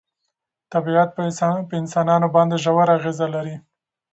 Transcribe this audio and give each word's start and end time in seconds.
طبیعت 0.71 1.09
په 1.15 1.21
انسانانو 1.81 2.27
باندې 2.35 2.61
ژوره 2.63 2.91
اغېزه 2.97 3.27
لري. 3.35 3.55